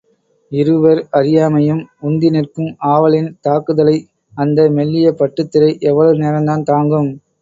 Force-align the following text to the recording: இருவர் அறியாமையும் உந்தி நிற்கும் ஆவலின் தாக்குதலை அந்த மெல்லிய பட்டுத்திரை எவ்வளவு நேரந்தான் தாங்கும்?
இருவர் 0.51 1.01
அறியாமையும் 1.17 1.83
உந்தி 2.01 2.29
நிற்கும் 2.35 2.71
ஆவலின் 2.93 3.29
தாக்குதலை 3.41 3.95
அந்த 4.33 4.69
மெல்லிய 4.71 5.11
பட்டுத்திரை 5.13 5.71
எவ்வளவு 5.89 6.21
நேரந்தான் 6.23 6.67
தாங்கும்? 6.71 7.11